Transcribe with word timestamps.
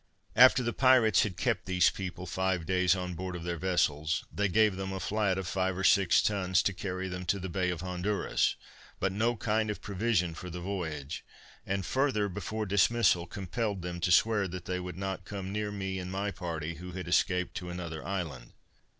After 0.35 0.63
the 0.63 0.73
pirates 0.73 1.21
had 1.21 1.37
kept 1.37 1.67
these 1.67 1.91
people 1.91 2.25
five 2.25 2.65
days 2.65 2.95
on 2.95 3.13
board 3.13 3.35
of 3.35 3.43
their 3.43 3.59
vessels, 3.59 4.25
they 4.33 4.47
gave 4.47 4.75
them 4.75 4.91
a 4.91 4.99
flat 4.99 5.37
of 5.37 5.45
five 5.47 5.77
or 5.77 5.83
six 5.83 6.23
tons 6.23 6.63
to 6.63 6.73
carry 6.73 7.07
them 7.07 7.23
to 7.25 7.37
the 7.39 7.49
Bay 7.49 7.69
of 7.69 7.81
Honduras, 7.81 8.55
but 8.99 9.11
no 9.11 9.35
kind 9.35 9.69
of 9.69 9.79
provision 9.79 10.33
for 10.33 10.49
the 10.49 10.59
voyage; 10.59 11.23
and 11.67 11.85
further, 11.85 12.27
before 12.29 12.65
dismissal, 12.65 13.27
compelled 13.27 13.83
them 13.83 13.99
to 13.99 14.11
swear 14.11 14.47
that 14.47 14.65
they 14.65 14.79
would 14.79 14.97
not 14.97 15.23
come 15.23 15.51
near 15.53 15.71
me 15.71 15.99
and 15.99 16.11
my 16.11 16.31
party, 16.31 16.77
who 16.77 16.93
had 16.93 17.07
escaped 17.07 17.53
to 17.57 17.69
another 17.69 18.03
island. 18.03 18.53